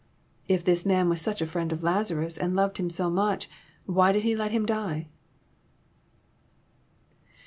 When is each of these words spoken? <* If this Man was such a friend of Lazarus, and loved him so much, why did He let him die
<* 0.27 0.47
If 0.55 0.65
this 0.65 0.83
Man 0.83 1.09
was 1.09 1.21
such 1.21 1.43
a 1.43 1.45
friend 1.45 1.71
of 1.71 1.83
Lazarus, 1.83 2.35
and 2.35 2.55
loved 2.55 2.77
him 2.77 2.89
so 2.89 3.07
much, 3.07 3.47
why 3.85 4.11
did 4.11 4.23
He 4.23 4.35
let 4.35 4.49
him 4.51 4.65
die 4.65 5.09